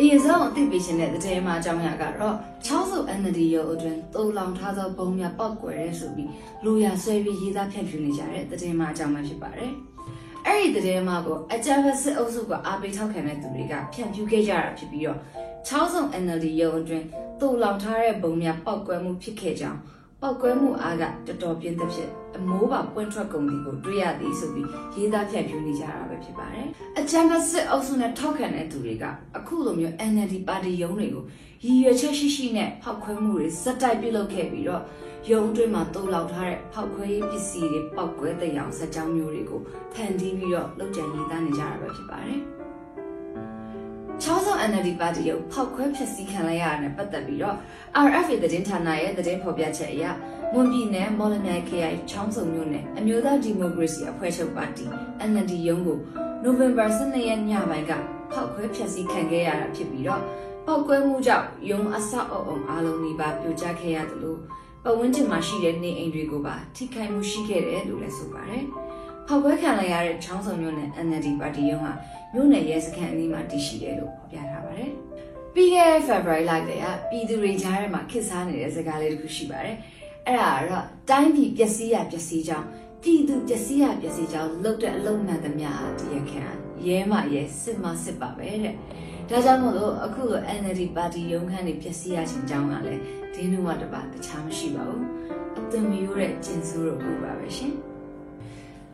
[0.00, 2.36] အရင်ဆုံးအသိပေးခြင်းတဲ့တဲ့မှာအကြောင်းအရာကတော့
[2.66, 6.30] 6စု NLD ရုပ်အတွင်းတူလောင်ထားသောပုံများပောက်ကွယ်ရဲဆိုပြီး
[6.64, 9.72] လူရဆွဲပြီးရေးသားဖြန့်ဖြူးနေကြတဲ့တဲ့မှာအကြောင်းမှဖြစ်ပါတယ်။
[10.46, 15.18] အဲ့ဒီတဲ့မှာကိုအကြမ်းဖက်စစ်အုပ်စုကအားပေးထောက်ခံတဲ့သူတွေကဖြန့်ဖြူးခဲ့ကြတာဖြစ်ပြီးတော့
[15.68, 17.06] 6စု NLD ရုပ်အတွင်း
[17.40, 19.78] တူလောင်ထားတဲ့ပုံများပောက်ကွယ်မှုဖြစ်ခဲ့ကြောင်း
[20.24, 26.66] ပောက်ကွဲမှုအားကတော်တော်ပြင်းသဖြင့်အမိုးပါပွင့်ထွက်ကုန်သည်ကိုတွေ့ရသည်ဆိုပြီးရေးသားဖြန့်ဖြူးနေကြတာပဲဖြစ်ပါတယ်။
[26.98, 29.04] အချမ်းဘစစ်အုပ်စုနဲ့ထောက်ခံတဲ့သူတွေက
[29.38, 31.24] အခုလိုမျိုး NLD ပါတီရုံးတွေကို
[31.64, 34.82] ရည်ရွယ်ချက်ရှိရှိနဲ့ဖောက်ခွဲမှုတွေစက်တိုက်ပြုလုပ်ခဲ့ပြီးတော့
[35.30, 39.60] ရုံးအတွင်းမှာတိုးလောက်ထားတဲ့ဖောက်ခွဲရေးပစ္စည်းတွေပောက်ကွဲတဲ့ရောင်စက်ကြောင်းမျိုးတွေကို
[39.94, 42.40] ဖန်တီးပြီးတော့လုပ်ကြံရေးသားနေကြတာပဲဖြစ်ပါတယ်။
[44.22, 47.56] ချောင်းဆောင် NLD ပါတီကိုဖောက်ခွဲဖျက်ဆီးခံလိုက်ရတာနဲ့ပတ်သက်ပြီးတော့
[48.06, 50.04] RFA သတင်းဌာနရဲ့သတင်းဖော်ပြချက်အရ
[50.52, 54.84] မွန်ပြည်နယ်မော်လမြိုင် KI ချောင်းစုံမြို့နယ်အမျိုးသားဒီမိုကရေစီအဖွဲ့ချုပ်ပါတီ
[55.30, 55.98] NLD ရုံးကို
[56.42, 57.92] နိုဝင်ဘာ12ရက်ညပိုင်းက
[58.32, 60.22] ဖောက်ခွဲဖျက်ဆီးခံခဲ့ရတာဖြစ်ပြီးတော့
[60.66, 64.38] ပောက်ကွဲမှုကြောင့်ရုံးအဆောက်အအုံအားလုံးဒီပါပြိုကျခဲ့ရတယ်လို့
[64.84, 68.64] ပတ်ဝန်းကျင်မှာရှိတဲ့နေအိမ်တွေကိုပါထိခိုက်မှုရှိခဲ့တယ်လို့လည်းဆိုပါတယ်။
[69.28, 71.92] ဖောက်ခွဲခံလိုက်ရတဲ့ချောင်းစုံမြို့နယ် NLD ပါတီရုံးဟာ
[72.34, 74.90] မြို့နယ်ရဲစခန်းအနီးမှာတည်ရှိတယ်လို့ဖော်ပြထားပါတယ်။
[75.54, 79.76] ပြီးခဲ့တဲ့ February လကတည်းကပြည်သူတွေကြားထဲမှာခစ်စားနေတဲ့စကားလေးတစ်ခုရှိပါတယ်။
[80.26, 82.66] အဲ့ဒါကတော့တိုင်းပြည်ပျက်စီးရပျက်စီးကြောင်း
[83.02, 86.42] ပြည်သူပျက်စီးရပျက်စီးကြောင်းလှုပ်တဲ့အလုံးမှန်သမျှတရားခံ
[86.86, 88.74] ရဲမရဲစစ်မစစ်ပါပဲတဲ့။
[89.28, 93.02] ဒါကြောင့်မို့လို့အခုလို NLD ပါတီရုံးခန်းတွေပျက်စီးရခြင်းကြောင်းကလည်း
[93.34, 95.02] ဒင်းတို့ကတပါတခြားမရှိပါဘူး။
[95.58, 97.74] အသွင်မရိုးတဲ့ကျင်စိုးတို့ကိုပါပဲရှင်။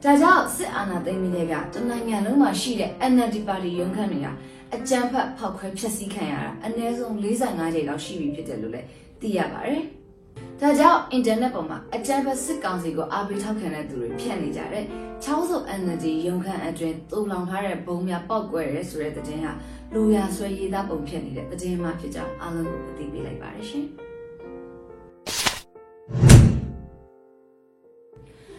[0.04, 4.32] ဒါကြောင့်စစ်အာဏာသိမ်းပြီးတဲ့ကတနိုင်ငံလုံးမှာရှိတဲ့ NLD ပါတီရုံးခန်းတွေဟာ
[4.74, 8.86] အကြမ်းဖက်ဖောက်ခွဲဖျက်ဆီးခံရတာအနည်းဆုံး45ကြိမ်လောက်ရှိပြီဖြစ်တယ်လို့လည်း
[9.20, 9.82] သိရပါတယ်။
[10.60, 14.84] ဒါကြောင့်အင်တာနက်ပေါ်မှာအကြမ်းဖက်စစ်ကောင်စီကိုအားပေးထောက်ခံတဲ့သူတွေဖြန့်နေကြတဲ့
[15.24, 19.52] ချောင်းစုံ NLD ရုံးခန်းအတွင်းတူလောင်ထားတဲ့ဘုံများပောက်ကွဲရဲဆိုတဲ့သတင်းဟာ
[19.94, 23.86] လူရဆွဲရေးသားပုံဖြစ်နေတဲ့သတင်းမှဖြစ်ကြောင်းအားလုံးကိုအသိပေးလိုက်ပါတယ်ရှင်။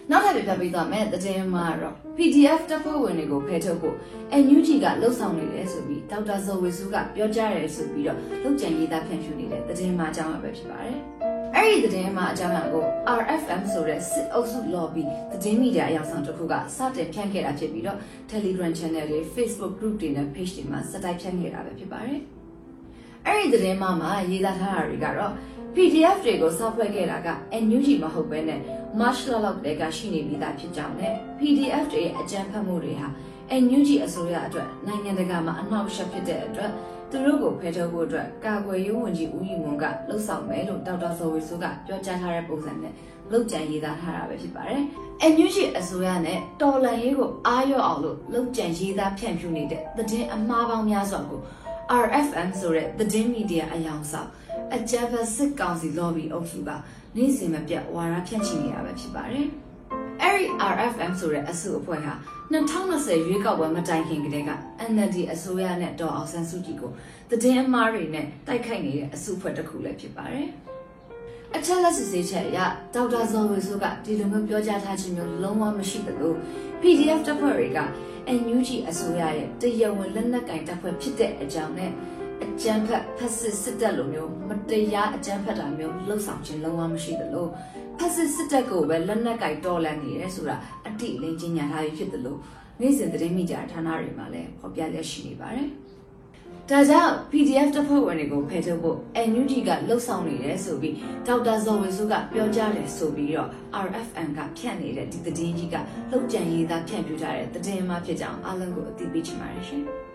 [0.10, 3.96] နောက်ထပ်ပြပြပေးသွားမယ်တည်င်းမှာတော့ PDF တပ်ဖွဲ့ဝင်တွေကိုဖယ်ထုတ်ဖို့
[4.44, 10.98] NUG ကလှုပ်ဆောင်နေတယ်ဆိုပြီးဒေါက်တာဇော်ဝေစုကပြောကြားတယ်ဆိုပြီးတော့လုံခြံရေးသားဖြန့်ဖြူနေတဲ့တည်င်းမှာအကြောင်းအပဲဖြစ်ပါတယ်။
[11.56, 12.84] အဲ့ဒီတည်င်းမှာအကြောင်းအကို
[13.20, 15.04] RFM ဆိုတဲ့စစ်အုပ်စု lobby
[15.44, 17.98] တည်င်းမီဒီယာအယောင်ဆောင်တစ်ခုကစတင်ဖြန့်ခဲ့တာဖြစ်ပြီးတော့
[18.32, 22.22] Telegram channel တွေ Facebook group တွေနဲ့ page တွေမှာစတိုက်ဖြန့်ခဲ့တာပဲဖြစ်ပါတယ်။
[23.28, 25.34] အဲ့ဒီသတင်းမှမှာရေးသားထားတာတွေကတော့
[25.76, 27.30] PDF တွေကိုစောက်ဖွဲ့ခဲ့တာက
[27.64, 28.60] NUG မဟုတ်ဘဲနဲ့
[29.00, 33.08] March လလောက်ကတည်းကရှိနေပြီးသားဖြစ်ကြောင်းနဲ့ PDF တွေရဲ့အကြမ်းဖက်မှုတွေဟာ
[33.64, 36.72] NUG အစိုးရအတွက်နိုင်ငံတကာမှာအနှောက်အယှက်ဖြစ်တဲ့အတွက်
[37.12, 42.94] သူတို့ကိုဖယ်ထုတ်ဖို့အတွက်ကာကွယ်ရေးဝန်ကြီးဦးရီမွန်ကလှုပ်ဆောင်မယ်လို့ဒေါက်တာဇော်ဝေဆိုးကပြောကြားထားတဲ့ပုံစံနဲ့
[43.32, 44.82] လုပ်ကြံရေးသားထားတာပဲဖြစ်ပါတယ်။
[45.34, 51.42] NUG အစိုးရနဲ့တော်လန်ရေးကိုအားရော့အောင်လို့လုပ်ကြံရေးသားဖြန့်ဖြူးနေတဲ့သတင်းအမှားပေါင်းများစွာကို
[52.04, 54.30] RFM ဆိုတဲ့သတင်းမီဒီယာအယောင်ဆောင်
[54.76, 56.70] အကြမ်းဖက်စစ်ကောင်စီ lobby အုပ်စုက
[57.16, 59.48] နေ့စဉ်မပြတ်ဝါဒဖြန့်ချီနေတာပဲဖြစ်ပါတယ်။
[60.22, 62.14] အဲဒီ RFM ဆိုတဲ့အစုအဖွဲ့ဟာ
[62.52, 64.52] 2020ရွေးကောက်ပွဲမတိုင်ခင်ကတည်းက
[64.92, 66.92] NLD အစိုးရနဲ့တော်အောင်ဆန်းစုကြည်ကို
[67.30, 70.48] သတင်းအမှားတွေနဲ့တိုက်ခိုက်နေတဲ့အစုအဖွဲ့တစ်ခုလည်းဖြစ်ပါတယ်။
[71.56, 72.60] အချက်လက်စစ်ဆေးချက်အရ
[72.94, 76.34] ဒေါက်တာဇော်ဝေဆိုးကဒီလိုမျိုးပြောကြားထားခြင်းမျိုးလုံးဝမရှိသလို
[76.82, 77.80] PDF တပ်ဖွဲ့တွေက
[78.40, 82.21] NUG အစိုးရရဲ့တရားဝင်လက်နက်ကင်တပ်ဖွဲ့ဖြစ်တဲ့အကြောင်းနဲ့အ
[82.62, 87.48] ကြမ်းဖက်ဖက်စစ်စစ်တပ်လိုမျိုးမတရားအကြမ်းဖက်တာမျိုးလှုပ်ဆောင်ခြင်းလုံးဝမရှိသလို
[87.98, 90.56] ဖက်စစ်စစ်တပ်ကိုပဲလက်နက်ကင်တော်လန်နေရဲဆိုတာ
[90.88, 92.38] အတိအလင်းကြီးညာထားပြီးဖြစ်သလို
[92.82, 95.70] နေ့စဉ်သတင်းမိကြဌာနတွေမှာလည်းဖော်ပြလက်ရှိနေပါတယ်။
[96.70, 98.98] ဒါကြောင့် PDF တပ်ဖွဲ့ဝင်တွေကိုဖယ်ထုတ်ဖို့
[99.30, 100.96] NUG ကလှုပ်ဆောင်နေတယ်ဆိုပြီး
[101.28, 103.50] ဒေါက်တာဇော်ဝေစုကပြောကြားတယ်ဆိုပြီးတော့
[103.86, 105.76] RFN ကဖြန့်နေတဲ့ဒီသတင်းကြီးက
[106.12, 109.84] လှုပ်ကြံရေးသားဖြန့်ပြထားတဲ့သတင်းမှဖြစ်ကြောင်းအားလုံးကိုအသိပေးချင်ပါတယ်ရှင်။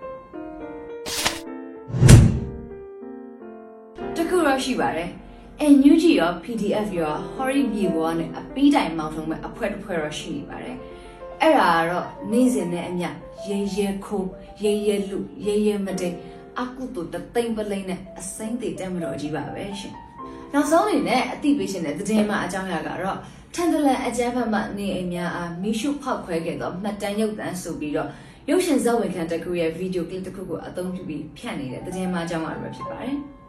[4.57, 5.09] တခုတော့ရှိပါတယ်။
[5.75, 10.77] NUG ရော PDF ရော Hori မြေပေါ်ကနေအပီးတိုင်မောင်ထုံးမဲ့အဖွဲ့တစ်ဖွဲ့တော့ရှိနေပါတယ်။
[11.43, 13.09] အဲ့ဒါကတော့နေ့စဉ်နဲ့အမျှ
[13.49, 14.29] ရေရဲခိုး
[14.63, 16.17] ရေရဲလူရေရဲမတိတ်
[16.61, 19.95] အကုတုတသိမ့်ပလိမ့်နဲ့အစိမ့်တေတက်မတော်ကြီးပါပဲရှင်။
[20.53, 23.19] နောက်ဆုံးအနေနဲ့အသိပေးရှင်တဲ့သတင်းမှအကြောင်းအရာကတော့
[23.55, 28.09] ထန်တလန်အကြမ်းဖက်မှနေအိမ်များအားမိရှုဖောက်ခွဲခဲ့သောမှတ်တမ်းရုပ်သံဆိုပြီးတော့
[28.51, 33.17] ရုပ်ရှင်ဇာတ်ဝင်ခံတစ်ခုရဲ့ဗီဒီယိုကလစ်တစ်ခုကိုအသုံးပြုပြီးဖြန့်နေတဲ့သတင်းမှအကြောင်းအရာပဲဖြစ်ပါတယ်။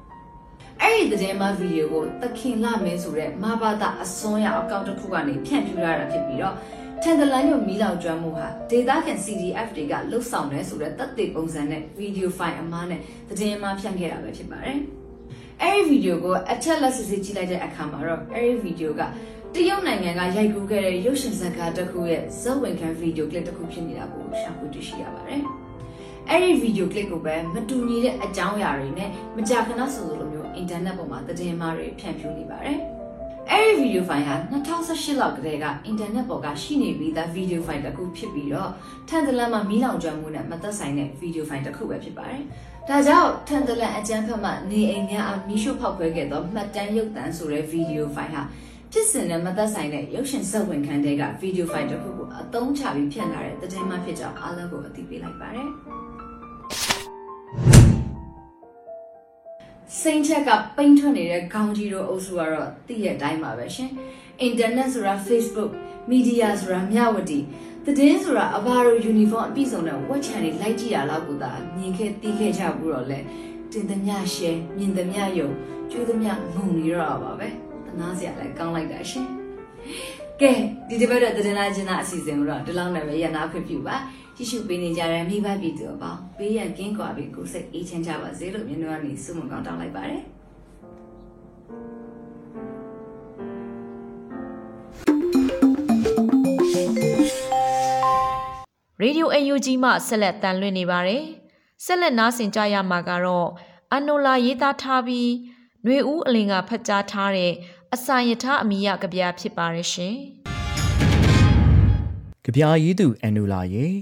[0.82, 6.56] အဲ့ဒီသတင်းမှဗီဒီယိုကိုသခင်လမင်းဆိုတဲ့မဘာသာအစွန်းရောက်အကောင့်တစ်ခုကနေဖြန့်ဖြူးရတာဖြစ်ပြီးတော့
[7.04, 14.78] ထန်တလန်မြို့မီးလောင်ကျွမ်းမှုဟာဒေတာကန် CDF တွေကလှုပ်ဆောင်တယ်ဆိုတဲ့တပ်တွေပုံစံနဲ့ဗီဒီယိုဖိုင်အမားနဲ့သတင်းမှဖြန့်ခဲ့တာပဲဖြစ်ပါတယ်။
[15.62, 19.02] အဲ့ဒီဗီဒီယိုကိုအထက်လက်စစ်စစ်ကြည့်လိုက်တဲ့အခါမှာတော့အဲ့ဒီဗီဒီယိုက
[19.56, 25.42] တရုတ်နိုင်ငံကရိုက်ကူးခဲ့တဲ့ရုပ်ရှင်ဇာတ်ကားတစ်ခုရဲ့ဇက်ဝင်ခံဗီဒီယိုကလစ်တစ်ခုဖြစ်နေတာကိုရှာဖွေတွေ့ရှိရပါတယ်။
[26.30, 30.27] အဲ့ဒီဗီဒီယိုကလစ်ကိုပဲမတူညီတဲ့အကြောင်းအရာတွေနဲ့မကြာခဏဆိုလိုမျိုး
[30.58, 32.78] အင်တာနက်ပေါ်မှာသတင်းမှားတွေဖြန့်ဖြူးနေပါတယ်။
[33.52, 38.72] အဲ့ဒီဗီဒီယိုဖိုင်ဟာ2018လောက်ကတည်းကအင်တာနက်ပေါ်ကရှိနေပြီးသားဗီဒီယိုဖိုင်တစ်ခုဖြစ်ပြီးတော့
[39.10, 42.42] ထန်တလန်မှာမီးလောင်ကျွမ်းမှုနဲ့မသက်ဆိုင်တဲ့ဗီဒီယိုဖိုင်တစ်ခုပဲဖြစ်ပါတယ်။
[42.90, 48.42] ဒါကြောင့်ထန်တလန်အကြမ်းဖက်မှနေအိမ်များအားမီးရှို့ဖောက်ခွဲခဲ့သောမှတ်တမ်းရုပ်သံဆိုတဲ့ဗီဒီယိုဖိုင်ဟာ
[48.92, 55.70] ဖြစ်စဉ်နဲ့မသက်ဆိုင်တဲ့ရုပ်ရှင်ဇာတ်ဝင်ခန်းတွေကဗီဒီယိုဖိုင်တစ်ခုကိုအသုံးချပြီးဖြန့်လာတဲ့သတင်းမှဖြစ်ကြောင်းအားလုံးကိုအသိပေးလိုက်ပါတယ်။
[60.02, 63.90] စိန်ချက်ကပိန်းထွက်နေတဲ့ခေါင်းကြီးတို့အုပ်စုကတော့တည့်ရဲ့အတိုင်းပါပဲရှင်။
[64.42, 65.72] အင်တာနက်ဆိုတာ Facebook,
[66.12, 67.40] Media ဆိုတာမြဝတီ
[67.98, 73.20] တည်င်းဆိုတာအဘာတို့ယူနီဖောင်းအပြည့်စုံတဲ့ဝက်ချန်တွေလိုက်ကြည့်ရလောက်ကိုသာမြင်ခဲ့တီးခဲ့ကြဘူးတော့လဲ
[73.72, 75.50] တင်သမျှရှဲမြင်သမျှယုံ
[75.92, 77.48] ကျိုးသမျှငုံနေတော့ပါပဲ
[77.86, 79.28] တနာစရာလည်းကောင်းလိုက်တာရှင်
[80.42, 80.52] ကဲ
[80.88, 83.96] ဒီတစ်ပတ်တဲ့တင်လာခြင်းသားအစီအစဉ်ကိုတော့ဒီလောက်နဲ့ပဲရနာခွင့်ပြုပါ
[84.38, 90.22] ကြည့်ရှုပေးနေကြတဲ့မိဘပြည်သူအပေါင်းပေးရန်ကင်းကွာပြီးကိုယ်စိတ်အေးချမ်းကြပါစေလို့မြင်တော့ကနေဆုမကောင်းတောင်းလိုက်ပါတယ်
[99.02, 101.24] ရေဒီယို UNG မှဆက်လက်တန်လွှင့်နေပါတယ်။
[101.86, 103.50] ဆက်လက်နားဆင်ကြရမှာကတော့
[103.94, 105.30] အနိုလာရေးသားထားပြီး
[105.84, 107.54] ຫນွေဦးအလင်ကဖတ်ကြားထားတဲ့
[107.94, 110.16] အစာယထာအမိယကဗျာဖြစ်ပါရဲ့ရှင်
[112.44, 113.94] ကြပြားရည်သူအန်နူလာရဲ့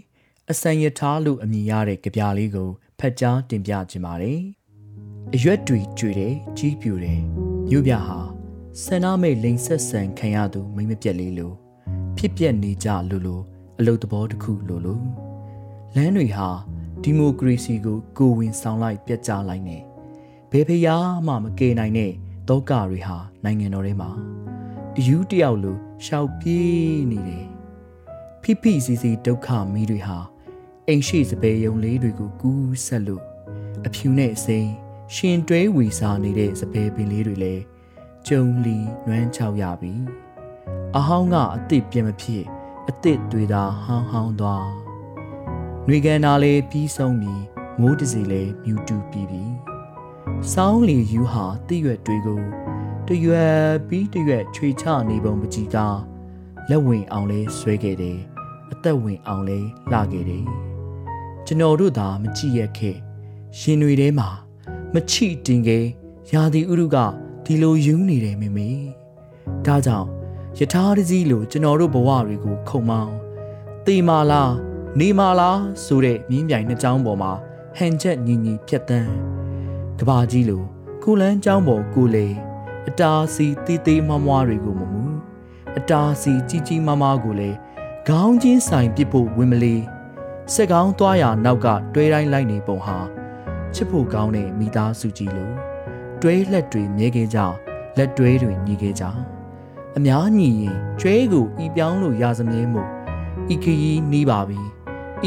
[0.52, 4.42] အစံရထားလို့အမည်ရတဲ့ကြပြားလေးကိုဖတ်ကြားတင်ပြခြင်းပါတယ်။
[5.36, 7.22] အရွက်တွေကျွေတယ်ကြီးပြူတယ်
[7.70, 8.20] မြို့ပြဟာ
[8.84, 11.56] ဆန္ဒမိတ်လိန်ဆက်ဆန်ခံရသူမိမပြက်လေးလို့
[12.18, 13.44] ဖြစ်ပျက်နေကြလို့လို့
[13.80, 15.02] အလုတ်တဘောတစ်ခုလို့လို့
[15.96, 16.50] လမ်းတွေဟာ
[17.04, 19.78] ဒီမိုကရေစီကိုကိုဝင်ဆောင်လိုက်ပြတ်ကျလိုက်နေ
[20.52, 22.12] ဘယ်ဖျားမှမကယ်နိုင်တဲ့
[22.50, 24.10] တောကတွေဟာနိုင်ငံတော်ထဲမှာ
[24.98, 27.46] အယူတယောက်လိုရှောက်ပြေးနေတယ်
[28.42, 30.20] ဖိဖိစီစီဒုက္ခမီးတွေဟာ
[30.90, 33.24] အိမ်ရှိစပယ်ယုံလေးတွေကိုကူးဆက်လို့
[33.88, 34.72] အဖြူနဲ့အစိမ်း
[35.16, 37.64] ရှင်တွဲဝီစားနေတဲ့စပယ်ပင်လေးတွေလည်း
[38.28, 39.94] ကျုံလီနွမ်းချောက်ရပြီ
[40.98, 42.44] အဟောင်းကအစ်စ်ပြင်းမဖြစ်
[42.88, 44.68] အစ်စ်တွေသာဟောင်းဟောင်းသွား
[45.86, 47.44] ຫນွေကန်နာလေးပြီးဆုံးပြီး
[47.80, 49.44] မိုးတစီလေးမြူတူပြီးပြီ
[50.54, 52.42] စောင်းလီယူဟာတည့်ရွက်တွေကို
[53.08, 55.78] တရွက်ပြီးတရွက်ချွေချနေပုံပကြီးက
[56.70, 58.20] လက်ဝင်အောင်လဲဆွဲခဲ့တယ်
[58.72, 59.60] အသက်ဝင်အောင်လဲ
[59.92, 60.46] လှခဲ့တယ်
[61.48, 62.98] ကျွန်တော်တို့သာမကြည့်ရခဲ့
[63.58, 64.30] ရှင်တွေထဲမှာ
[64.94, 65.86] မချိတင်ခဲ့
[66.32, 66.98] ရာသီဥတုက
[67.46, 68.70] ဒီလိုယူနေတယ်မေမေ
[69.66, 70.10] ဒါကြောင့်
[70.58, 73.14] ယထာတစည်းလိုကျွန်တော်တို့ဘဝတွေကိုခုံမောင်း
[73.86, 74.54] တေမာလား
[75.00, 77.32] နေမာလားဆိုတဲ့မြင်းပြိုင်နှစ်ချောင်းပေါ်မှာ
[77.78, 79.12] ဟန်ချက်ညီညီဖြတ်တန်း
[80.00, 80.64] ကဘာကြီးလို
[81.04, 82.28] ကိုလန်းချောင်းပေါ်ကိုလေ
[82.88, 85.04] အတားစီတီးတီးမွားမွားတွေကိုမမူ
[85.78, 87.50] အတားစီကြီးကြီးမားမားကိုလေ
[88.08, 89.82] ခေါင်းချင်းဆိုင်ပစ်ဖို့ဝင်မလေး
[90.54, 92.98] စက်ကောင်းသွားရနောက်ကတွဲတိုင်းလိုက်နေပုံဟာ
[93.74, 95.52] ချစ်ဖို့ကောင်းတဲ့မိသားစုကြီးလို
[96.22, 97.40] တွဲလက်တွေမြဲခဲ့ကြ
[97.98, 99.04] လက်တွဲတွေညီခဲ့ကြ
[99.98, 102.90] အများညီရင်ကျွဲကိုဤပြောင်းလို့ရစမြဲမို့
[103.54, 104.60] ဤခရီးနီးပါပြီ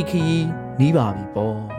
[0.00, 0.48] ဤခရီး
[0.80, 1.58] နီးပါပြီပေါ့။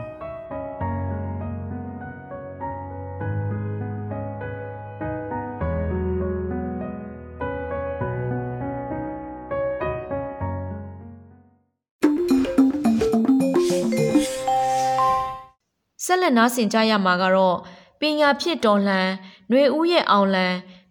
[16.09, 17.57] ဆက်လက်နားဆင်ကြရမှာကတော့
[17.99, 19.09] ပညာဖြစ်တော်လှန်
[19.49, 20.47] ຫນွေဦးရဲ့အောင်လံ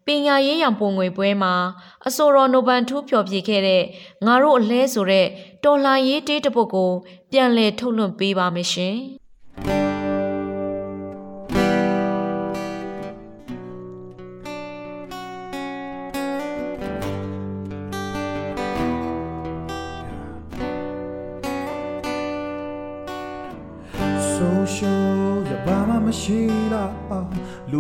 [0.07, 1.54] ပညာရေးရောင်ပုံငွေပွဲမှာ
[2.07, 3.83] အဆိုတော်နိုဘန်ထူးဖျော်ဖြေခဲ့တဲ့
[4.26, 5.26] ငါတို့အလဲဆိုတဲ့
[5.64, 6.90] တော်လှန်ရေးတေးတစ်ပုဒ်ကို
[7.33, 8.96] ပြန်လည်ထုတ်လွှင့်ပေးပါမယ်ရှင်။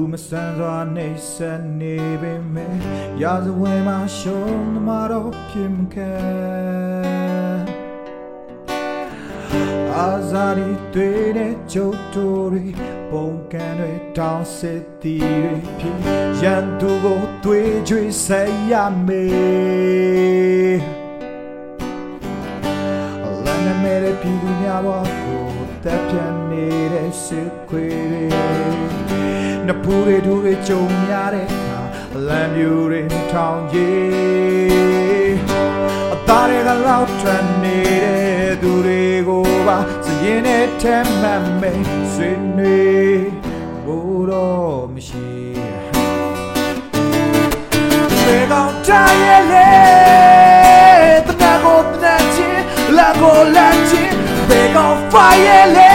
[0.00, 2.76] လူမဆန်စွာနေဆက်နေပေမဲ့
[3.22, 6.12] ရာဇဝင်မှာရှုံးမတော့ဖြစ်မခဲ
[9.94, 12.66] အာဇာဒီတွေနဲ့ကျုပ်တို့တွေ
[13.10, 15.98] ပုံကန်တွေတောင်းစစ်တီတွေဖြစ်
[16.42, 18.72] ရန်သူကိုတွေးကြွေးဆက်ရ
[19.06, 20.80] မေး
[23.44, 25.46] လမ်းနဲ့မဲ့တဲ့ပြည်သူများဘောကို
[25.84, 26.16] တပ်ပြ
[26.50, 28.77] နေတဲ့စစ်ခွေတွေ
[29.68, 31.80] နဖူးတွေဒူတွေကြုံရတဲ့အခါ
[32.28, 33.02] လမ်းပြူတွေ
[33.32, 35.36] ထောင်ကြီး
[36.14, 43.28] အသားတွေကလောက်ထွက်နေတဲ့သူတွေကိုပါစရင်နဲ့ထဲမှတ်မိတ်ဆွေးနွေး
[43.84, 45.28] ဖို့တော့မရှိ
[48.24, 49.38] Big on tire
[51.26, 52.48] the nago the nachi
[52.96, 54.02] la go la chi
[54.48, 55.87] Big on fire le Big on tire le the nago the nachi la go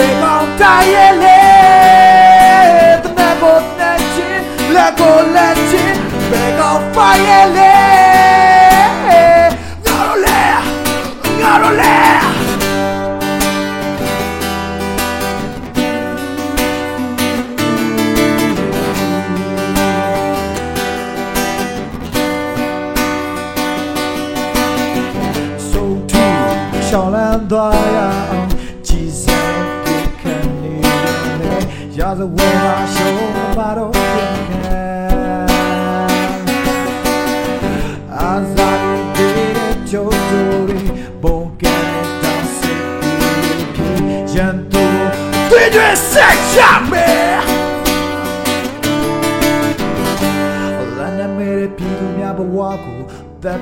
[0.00, 1.04] Wyglądaje
[2.92, 4.28] jednego leci,
[4.72, 5.84] lego leci,
[6.30, 7.69] wyglądaje leci.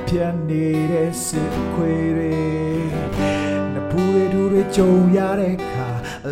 [0.07, 2.35] ပြတ်နေတဲ့စစ်ခွေတွေ
[3.73, 5.87] နဖူးတွေဒူတွေကြုံရတဲ့ခါ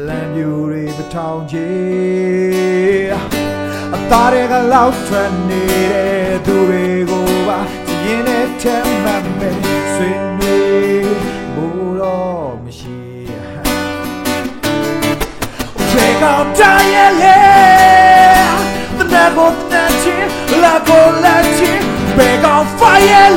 [0.08, 1.69] လမ်းပြူတွေမထောင်ချေ
[3.93, 7.60] အသားတွေကလောက်ထွက်နေတဲ့သူတွေကိုပါ
[8.03, 9.58] ရင်နဲ့ထက်မှတ်မဲ့
[9.93, 11.15] ဆွေးနွေး
[11.53, 12.99] ဘူးတော့မရှိ
[15.91, 17.39] ဘယ်ကောင်တိုင်းရဲ့လေ
[18.97, 20.30] တနက်ကိုတန်ချင်း
[20.63, 21.84] လာကိုလာချင်း
[22.17, 23.27] ဘယ်ကောင် fire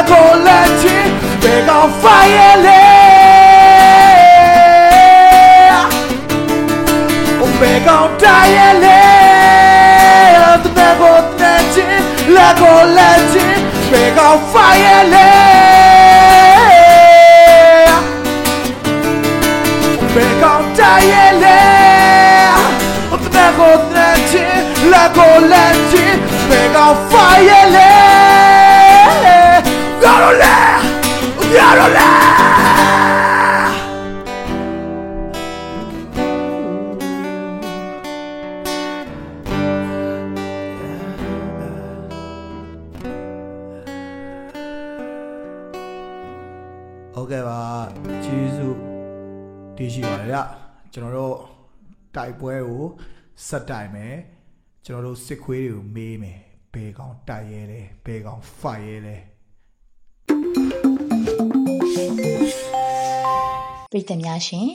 [0.00, 1.10] ချင်းလာကိုလာချင်း
[1.42, 2.88] ဘယ်ကောင် fire လေ
[7.60, 21.58] ဘယ်ကောင်တိုင်းရဲ့လေ
[23.24, 26.18] တနက်ကိုတန်ချင်းလာကိုလာချင်း
[26.50, 27.60] ဘယ်ကောင် fire
[47.14, 47.60] ဟုတ်ကဲ့ပါ
[48.24, 48.78] ကျေးဇူး
[49.76, 50.38] တည်ရှိပါတယ်ဗျ
[50.92, 51.36] ကျွန်တော်တို့
[52.16, 52.84] တိုက်ပွဲကို
[53.46, 54.16] ဆက်တိုင်မယ်
[54.84, 56.40] ကျွန်တော်တို့စစ်ခွေးတွေကိုမေးမယ်
[56.74, 59.16] ဘယ်ကောင်တိုက်ရဲလဲဘယ်ကောင်ဖိုက်ရဲလဲ
[63.90, 64.68] ပြည်သူများရှင်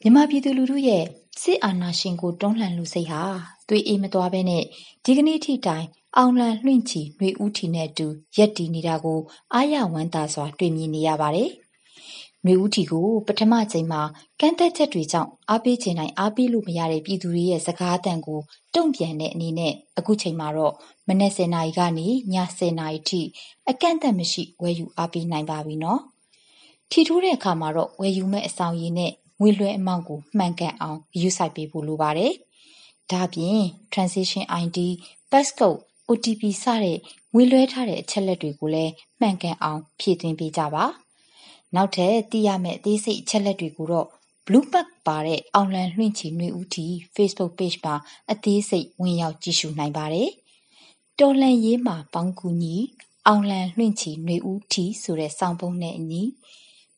[0.00, 1.04] မြန်မာပြည်သူလူထုရဲ့
[1.40, 3.22] စစ်အာဏာရှင်ကိုတွန်းလှန်လူစိတ်ဟာ
[3.68, 4.64] သွေးအေးမသွားဘဲနဲ့
[5.04, 9.20] ဒီကနေ့ထိတိုင်အောင်လံလွင့်ချီနှွေဦးထီနဲ့အတူရက်တည်နေတာကို
[9.54, 11.50] အာရဝမ်းသာစွာတွေ့မြင်နေရပါတယ်။
[12.44, 14.02] နှွေဦးထီကိုပထမချိန်မှာ
[14.40, 18.40] ကန့်သက်ချက်တွေကြောင့်အားပေးခြင်းတိုင်းအားပေးလို့မရတဲ့ပြည်သူတွေရဲ့စကားအသံကို
[18.74, 20.74] တုံ့ပြန်တဲ့အနေနဲ့အခုချိန်မှာတော့
[21.10, 22.12] မနက်10:00နာရီကနေည
[22.58, 23.20] 10:00နာရီထိ
[23.70, 26.00] အကန့်အသတ်မရှိဝယ်ယူအားပေးနိုင်ပါပြီနော်။
[26.90, 32.32] ထီထိုးတဲ့အခါမှာတော့ဝယ်ယူမဲ့အဆောင်ရည်နဲ့ငွေလွှဲအမောင့်ကိုမှန်ကန်အောင်ဂရုစိုက်ပေးဖို့လိုပါတယ်။
[33.10, 33.58] ဒါ့အပြင်
[33.92, 34.78] Transaction ID,
[35.30, 36.98] Passcode, OTP စတဲ့
[37.34, 40.84] ငွေလွှဲထားတဲ့အချက်အလက်တွေကိုလည်းမှန်ကန်အောင်ဖြည့်သွင်းပေးကြပါ။
[41.74, 44.08] နောက်ထပ်သိရမယ့်အသေးစိတ်အချက်အလက်တွေကိုတော့
[44.46, 47.94] Blue Bag ပါတဲ့အောင်လံလွှင့်ချီနွေဦးထီ Facebook Page မှာ
[48.32, 50.30] အသေးစိတ်ဝင်ရောက်ကြည့်ရှုနိုင်ပါတယ်။
[51.20, 52.76] တော်လှန်ရေးမှာပေါင်းကူညီ
[53.26, 56.22] အောင်လံလွှင့်ချီနွေဦးထီဆိုတဲ့စောင်းပုံးနဲ့အညီ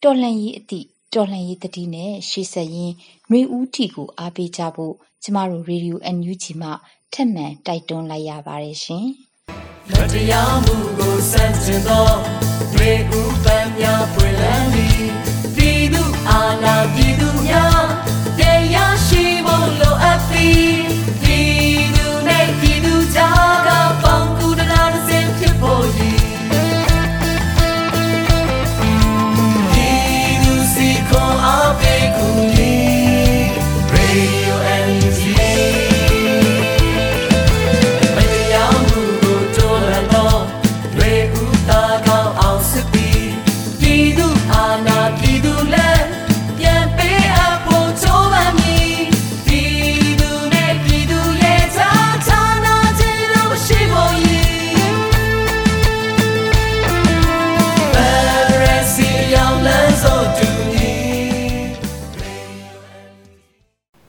[0.02, 2.94] တော်လှန်ရေးအသည့်တော်လှန်ရေးတတိနဲ့ရှေ့ဆက်ရင်း
[3.30, 6.68] နှွေဦးထီကိုအားပေးကြဖို့ကျမတို့ရေဒီယို NUG မှ
[7.12, 9.06] ထက်မှန်တိုက်တွန်းလိုက်ရပါတယ်ရှင်။
[9.90, 12.08] မတရားမှုကိုစန့်ကျင်သော
[12.72, 15.02] တွေဥပံများပွင့်လန်းသည်
[15.56, 17.82] ပြည်သူအာဏာပြည်သူများ
[18.38, 18.40] တ
[18.74, 20.91] ရားရှိဖို့လိုအပ်သည်ပြည်
[25.70, 26.11] င်ဖြ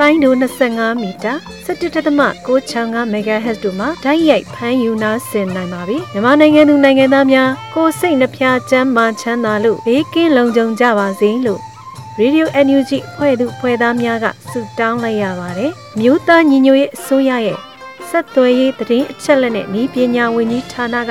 [0.00, 0.34] လိုင်းဒို
[0.68, 1.32] 25မီတာ
[1.66, 11.60] 17.665 MHz တို့မှာဓာတ်ရိုက်ဖမ်းယူနာဆင်နိုင်ပါပြီမြန်မာနိုင်ငံသူနိုင်ငံသားများကိုယ်စိတ်နှဖျားချမ်းမာချမ်းသာလို့ဘေးကင်းလုံခြုံကြပါစေလို့
[12.20, 17.58] Radio NUG ဖွဲ့သူဖွဲ့သားများကဆုတောင်းလိုက်ရပါတယ်မြို့သားညီညွတ်ရေးအစိုးရရဲ့
[18.08, 21.10] ဆက်သွယ်ရေးသတင်းအချက်အလက်နဲ့ဤပညာဝန်ကြီးဌာနက